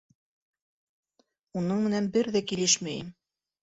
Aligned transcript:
Уның 1.63 1.87
менән 1.87 2.11
бер 2.19 2.35
ҙә 2.39 2.45
килешмәйем. 2.51 3.19